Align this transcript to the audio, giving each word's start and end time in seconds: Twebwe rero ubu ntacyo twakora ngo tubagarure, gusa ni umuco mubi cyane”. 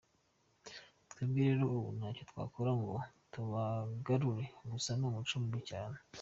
Twebwe 1.09 1.41
rero 1.47 1.63
ubu 1.79 1.89
ntacyo 1.97 2.23
twakora 2.29 2.71
ngo 2.79 2.95
tubagarure, 3.33 4.45
gusa 4.71 4.89
ni 4.95 5.05
umuco 5.07 5.35
mubi 5.43 5.61
cyane”. 5.69 5.97